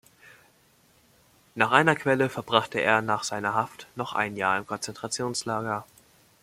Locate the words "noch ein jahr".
3.95-4.53